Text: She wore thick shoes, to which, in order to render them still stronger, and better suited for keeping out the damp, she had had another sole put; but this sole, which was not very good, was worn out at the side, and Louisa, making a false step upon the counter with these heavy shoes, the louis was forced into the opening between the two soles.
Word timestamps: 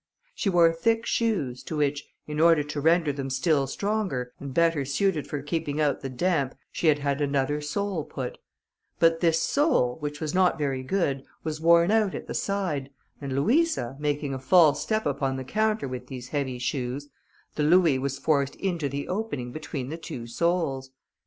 She 0.33 0.49
wore 0.49 0.73
thick 0.73 1.05
shoes, 1.05 1.61
to 1.61 1.77
which, 1.77 2.03
in 2.25 2.39
order 2.39 2.63
to 2.63 2.81
render 2.81 3.13
them 3.13 3.29
still 3.29 3.67
stronger, 3.67 4.33
and 4.39 4.51
better 4.51 4.83
suited 4.83 5.27
for 5.27 5.43
keeping 5.43 5.79
out 5.79 6.01
the 6.01 6.09
damp, 6.09 6.55
she 6.71 6.87
had 6.87 6.97
had 6.97 7.21
another 7.21 7.61
sole 7.61 8.03
put; 8.03 8.39
but 8.97 9.19
this 9.19 9.39
sole, 9.39 9.99
which 9.99 10.19
was 10.19 10.33
not 10.33 10.57
very 10.57 10.81
good, 10.81 11.23
was 11.43 11.61
worn 11.61 11.91
out 11.91 12.15
at 12.15 12.25
the 12.25 12.33
side, 12.33 12.89
and 13.21 13.33
Louisa, 13.35 13.95
making 13.99 14.33
a 14.33 14.39
false 14.39 14.81
step 14.81 15.05
upon 15.05 15.35
the 15.37 15.43
counter 15.43 15.87
with 15.87 16.07
these 16.07 16.29
heavy 16.29 16.57
shoes, 16.57 17.07
the 17.53 17.61
louis 17.61 17.99
was 17.99 18.17
forced 18.17 18.55
into 18.55 18.89
the 18.89 19.07
opening 19.07 19.51
between 19.51 19.89
the 19.89 19.97
two 19.97 20.25
soles. 20.25 20.89